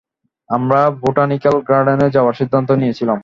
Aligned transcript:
আমরা 0.49 0.79
বোটানিক্যাল 1.01 1.55
গার্ডেনে 1.69 2.07
যাওয়ার 2.09 2.33
সিদ্ধান্ত 2.33 2.69
নিয়েছিলাম। 2.71 3.19